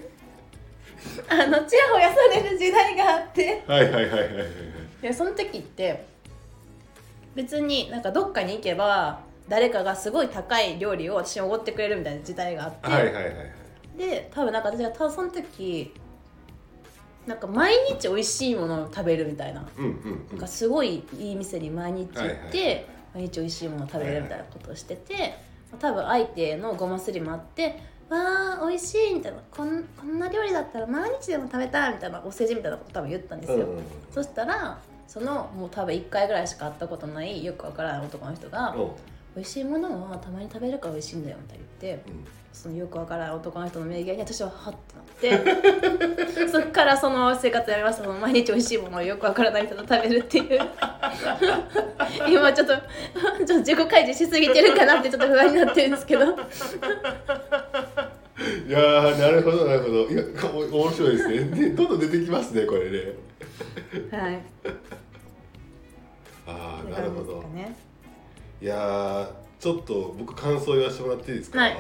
[1.29, 3.63] あのちやほやされる時代があって。
[3.67, 4.47] はいはいはいはいはいはい。
[5.03, 6.07] でその時って
[7.35, 13.35] 別になんかどっかに行けば誰かがすごい高い料理を私におごってくれるみたいな時代があって、はいはいはいはい
[13.99, 15.93] で多分なんか私がたその時
[17.27, 19.61] なんか毎日美味しいものを食べるみたいな。
[20.31, 25.37] なんかすごいいい店に毎日行って、毎日美味しいものを食べるみたいなことをしてて、
[25.79, 33.67] 多分相手のごますりもあって「わー美味しい」みたいなこん「こんな料理だったら毎日でも食べたい」みたいなお世辞みたいなこと多分言ったんですよ。
[34.11, 38.79] そしたらそのもう多分1回ぐらいしか会ったことないよくわからない男の人がう。
[38.79, 38.91] ん
[39.37, 42.11] 「美味しいものはたまに食べるから美味しいんだよ」みたいな言って。
[42.11, 42.25] うん
[42.59, 44.75] そのよくわからない男の人の名言に私ははっ
[45.21, 45.45] てなっ
[46.27, 50.59] て そっからその生活やめましたその毎日美味しいものをよくわからない人と食べるっていう。
[52.29, 52.81] 今ちょっとちょ
[53.45, 56.25] っと自己開示しすぎてるかなってちょっと不安になってるんですけど。
[58.67, 60.09] いやーなるほどなるほど。
[60.09, 61.37] いやお面白いですね。
[61.45, 62.99] でどんどん出てきますねこれね。
[64.11, 64.43] はい。
[66.45, 67.41] ああなるほど。
[67.55, 67.77] ね
[68.61, 69.29] いやー
[69.61, 71.77] ちょっと僕感想言わせてもらっていいですか、はい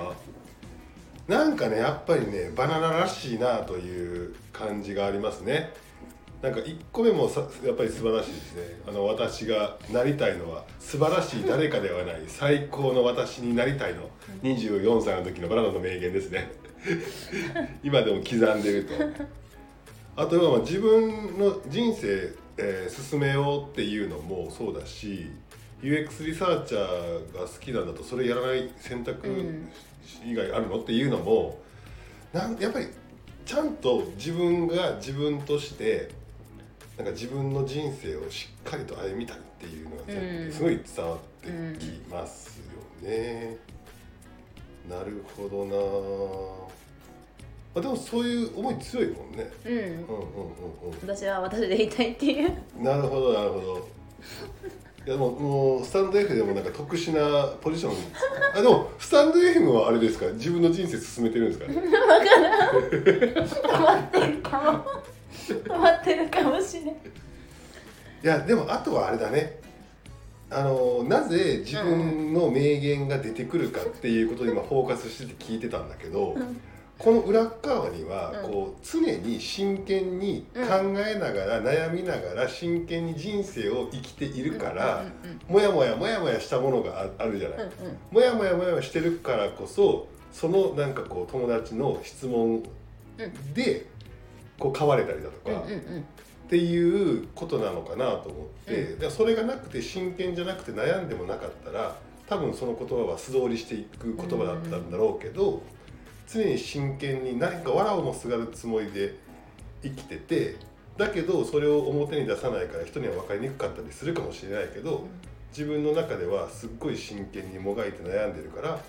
[1.28, 5.72] なんかねやっぱりねバナナらしいなという感じがありますね。
[6.40, 8.62] なんか1個目もさやっぱり素晴らしいですね。
[8.88, 14.08] あの私がなりたいのは素晴らしい誰かではない最高の私になりたいの。
[14.42, 16.50] 24歳の時のバナナの名言ですね。
[17.84, 18.94] 今でも刻んでると。
[20.16, 25.30] あとは自分の人生、えー進めようっていうのもそうだし
[25.80, 29.28] UX リサーチャーが好きなんだとそれやらない選択
[30.24, 30.78] 以外あるの？
[30.80, 31.58] っていうのも
[32.32, 32.87] なんやっぱり
[33.44, 36.11] ちゃんと自分が自分として
[36.96, 42.61] なんか自分の人生をしっかりと歩みたいっていうのがうんすごい伝わってきます
[43.02, 43.56] よね。
[44.88, 46.68] なるほどな
[47.76, 49.50] あでもそういう思い強いもんね。
[49.64, 49.98] うんうんうんうん
[51.02, 52.84] 私は私で言いたいっていううん。
[52.84, 53.88] なるほどなるほど。
[55.09, 57.92] いやもうもうスタンド F でもなんか特殊なポジション。
[58.55, 60.27] あでもスタンド FM はあれですか？
[60.33, 61.66] 自分の人生進めてるんですか？
[61.66, 64.37] ね止まってる。
[64.42, 64.85] かも
[65.49, 66.97] 止まってるかもしれないい
[68.27, 69.61] やでもあとはあれだね。
[70.51, 76.37] あのなぜ自分の名言が出てくるかっていうことに今フォーカスしてて聞いてたんだけど、
[76.98, 78.50] この裏側にはうん。
[78.50, 80.61] こう常に真剣に考
[81.06, 85.04] えながら悩みながら真剣に人生を生きているから
[85.48, 87.58] もやもやもやもやしたものがああるじゃない。
[88.11, 92.62] もやもやもやしてるからこそそのなんかこう友達の質問
[93.54, 93.87] で
[94.58, 101.96] こう変われたりだとか、っていうことなのかなと思って、それがなくて真剣じゃなくて悩んでもなかったら
[102.28, 105.62] 多分その言葉は素通りしていく言葉だったんだろうけど、
[106.30, 109.14] 常に真剣に何か藁をもすがるつもりで
[109.82, 110.56] 生きてて
[110.96, 115.06] だけどそれを表に出さないから人には分かりにくかったりするかもしれないけど
[115.50, 118.80] 自分の中ではすっごい真剣にもがいて悩んでるから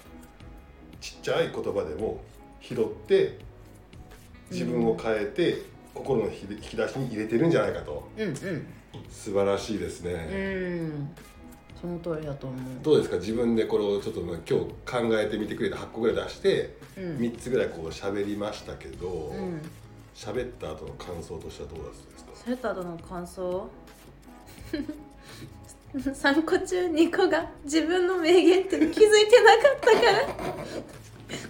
[0.99, 2.19] ちっちゃい言葉でも
[2.59, 3.37] 拾って
[4.51, 5.61] 自分を変えて
[5.93, 8.09] 心の引き出しに入れてるんじゃないかと。
[8.17, 8.33] うんうん。
[9.09, 10.13] 素晴らしいですね。
[10.13, 11.09] うん
[11.81, 12.59] その通りだと思う。
[12.83, 13.15] どうですか？
[13.17, 14.65] 自分でこれをちょっとまあ今日
[15.09, 17.17] 考えてみてくれて8個ぐらい出してうん。
[17.17, 19.61] 3つぐらいこう喋りましたけどうん。
[20.15, 22.31] 喋、った後の感想としてはどうだったですか？
[22.45, 23.69] それと後の感想？
[25.95, 29.09] 3個中2個が自分の名言って気づいてなか
[29.75, 30.27] ったから。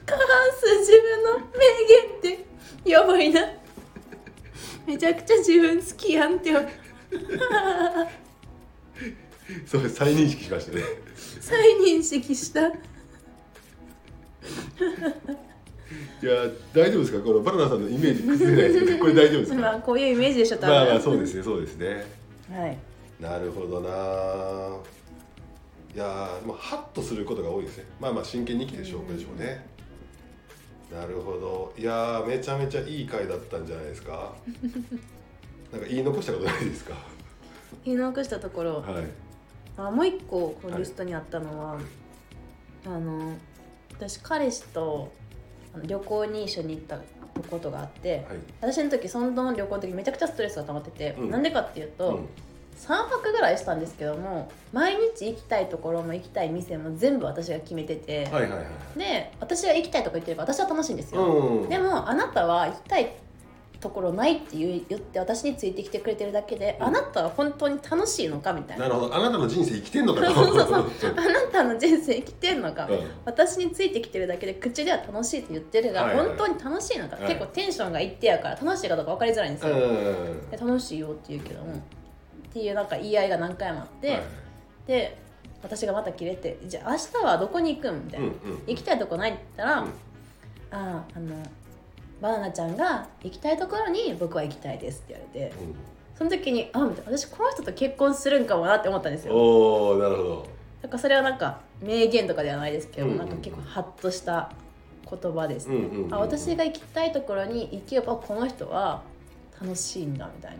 [0.05, 0.25] 過半
[0.59, 1.43] 数自分の名
[2.31, 2.37] 言っ
[2.83, 3.41] てやばいな。
[4.85, 6.51] めちゃくちゃ自分好きやんって
[9.65, 10.83] そう再認識しましたね。
[11.39, 12.67] 再認識した。
[12.69, 12.73] い
[16.25, 16.31] や
[16.73, 17.23] 大丈夫ですか？
[17.23, 19.59] このバナナさんのイメージ崩れないですけど これ大丈夫ですか？
[19.59, 20.75] まあこういうイメージでしょ多分。
[20.75, 22.05] まあまあそうですねそうですね。
[22.51, 22.77] はい。
[23.19, 23.89] なるほどな。
[25.95, 27.85] いやーでもハッとすることが多いですね。
[27.99, 29.65] まあまあ真剣に生きてる証拠でしょうね、
[30.93, 31.73] なるほど。
[31.77, 34.33] いやーめちゃめちゃいい回だったんじゃないですか？
[35.71, 36.93] なんか言い残したことないですか？
[37.83, 39.05] 言い残したところ、はい
[39.87, 41.77] あもう一個このリストにあったのは、
[42.85, 43.33] あの
[43.93, 45.11] 私彼氏と
[45.85, 46.99] 旅行に一緒に行った
[47.49, 48.23] ことがあって、はい。
[48.61, 51.31] 私の時その旅行の時めちゃくちゃストレスが溜まってて、うん。
[51.31, 52.27] なんでかっていうと、うん。
[52.79, 61.69] 3泊ぐらいしたんですけども毎日行きたいところも行きたい店も全部私が決めてて、はいはいはいで私が行きたいとこ行ってれば私は楽しいんですよ、うん。
[61.69, 63.11] でもあなたは行きたい
[63.79, 66.87] ところないって言って私についてきてくれてるだけで、うん。
[66.87, 68.87] あなたは本当に楽しいのかみたいな。
[68.87, 69.15] なるほど。
[69.15, 70.33] あなたの人生生きてんのかと。
[70.35, 71.13] そうそうそう。
[71.15, 72.99] あなたの人生生きてんのか、うん。
[73.25, 77.27] 私についてきてるだけで口では楽しいって言ってるが、はいはい本当に楽しいのか、はい。
[77.27, 81.73] 結構テンションが一定やから楽しいかどうか分かりづらいんですよ、うんで楽しいよって言うけども。
[81.73, 84.21] っていうなんか言い合いが何回もあって、はい
[84.87, 85.17] で
[85.61, 89.87] 私がまた切れて「じゃあ明日はどこに行くん?」みたいな、うんうん行きたいとこないって言ったら「うん。
[89.87, 89.91] あ
[90.71, 91.35] ああの
[92.21, 95.53] バナナちゃんが行きたいところに僕は行きたいです」って言われて
[96.17, 97.17] その時に「あみたいな。
[97.17, 99.33] 私この人と結婚するんかもな」って思ったんですよ。
[99.33, 100.47] おおなるほど。
[100.81, 104.51] なんかそれはなんか名言とかではないですけど、うんうんなんか結構ハッとした
[105.09, 106.13] 言葉ですね、うんうんうんうん。
[106.13, 109.01] あ私が行きたいところに行けばこの人は
[109.61, 110.57] 楽しいんだみたい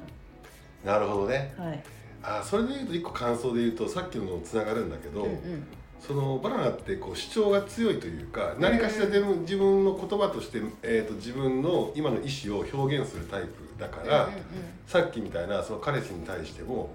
[0.86, 0.98] な。
[1.00, 1.54] るほどね。
[1.58, 1.84] なはい。
[2.22, 5.67] あそれで言うと一個感想で言うとさっきののつながるんだけど、うんうん
[5.99, 14.29] そのバナナってこう主張が強いというか何かしらでも自分の言葉として、えー、と自分の今の意思を表現するタイプだから、
[14.88, 16.89] さっきみたいなその彼氏に対しても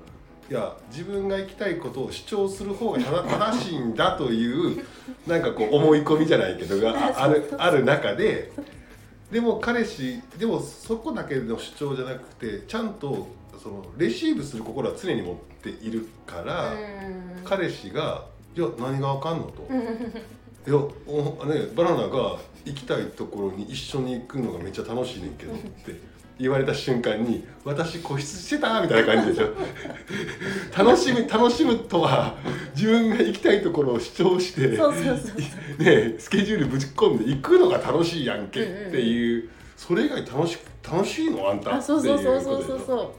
[0.50, 4.84] いや自分が行きたいことを主張する方が正正しいんだという
[5.26, 8.52] なんかこう思い込みじゃないけどがああるある中で
[9.32, 13.28] でも彼氏でもそこだけの主張じゃなくてちゃんと
[13.62, 16.74] そのレシーブする心は常に持っているから。
[16.74, 17.24] うん。
[17.44, 19.66] 彼氏が「いや何があかんの?」と
[20.66, 29.50] 「いやおねバナナが行きたいところに一緒に行くのがめっちゃ楽しいねんけど」って言われた瞬間に「私固執してた?」みたいな感じでしょ。
[30.76, 32.34] 楽しみ楽しむとは
[32.74, 34.68] 自分が行きたいところを主張して
[35.78, 43.14] ねスケジュールぶち込んで行くのが楽しいやんけっていう、それ以外楽し楽しいのあんたっていうあそうそうそうそうそうそ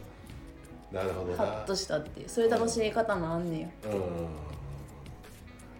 [0.91, 0.95] う。
[0.95, 1.37] なるほどな。
[1.37, 2.29] ハッとしたっていう。
[2.29, 4.54] そういう楽しみ方もあんねようん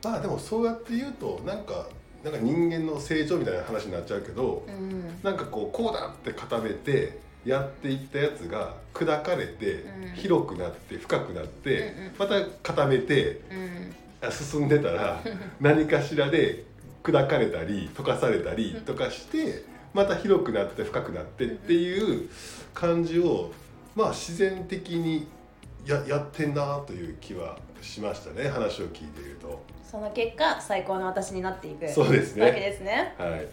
[0.06, 1.88] まあでもそうやって言うとなんか
[2.24, 5.20] なんか人間の成長みたいな話になっちゃうけど、うん。
[5.24, 10.16] なんかこうこうだって固めてやっていったやつが砕かれて、うん。
[10.16, 12.12] 広くなって深くなって、うんうん。
[12.18, 13.42] また固めて
[14.22, 14.28] うん。
[14.28, 15.22] あ進んでたら
[15.60, 16.64] 何かしらで
[17.04, 19.64] 砕かれたり溶かされたりとかして
[19.94, 22.30] また広くなって深くなってっていう
[22.74, 23.52] 感じを
[23.96, 25.28] まあ自然的に
[25.86, 29.62] ややってんなという気はしましたね話を聞いていると。
[29.84, 32.46] その結果最高の私になっていくそうですね。
[32.46, 33.16] わけですね。
[33.18, 33.48] はい、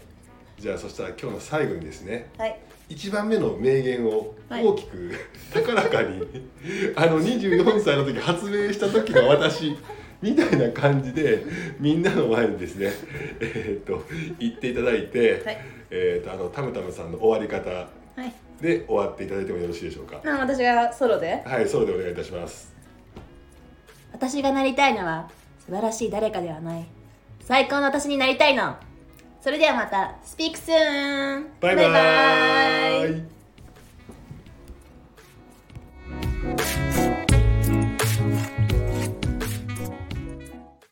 [0.59, 2.29] じゃあそしたら今日の最後にですね。
[2.37, 2.59] はい。
[2.89, 4.65] 1番目の名言をはい。
[4.65, 5.11] 大きく、
[5.53, 6.21] 高らかに
[6.95, 9.77] あの24歳の時発明した時の私
[10.21, 11.43] みたいな感じで
[11.79, 12.91] みんなの前にですね
[13.39, 14.03] えーっと
[14.39, 15.57] 言っていただいて、はい。
[15.91, 18.33] えーっとあのタムタムさんの終わり方はい。
[18.61, 20.21] で終わっていただいてもよろしいでしょうか。
[20.23, 21.43] な私がソロで。
[21.45, 22.73] はいソロでお願いいたします。
[24.11, 25.29] 私がなりたいのは
[25.65, 26.85] 素晴らしい誰かではない。
[27.41, 28.75] 最高の私になりたいの。
[29.41, 31.47] それではまた Speak soon!
[31.59, 31.91] バイババイ。
[31.91, 33.42] バイーイ